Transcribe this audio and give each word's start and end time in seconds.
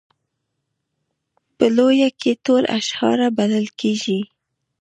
په 1.57 1.65
لویه 1.77 2.09
کې 2.19 2.31
ټول 2.45 2.63
اشاعره 2.77 3.27
بلل 3.37 3.67
کېږي. 3.79 4.19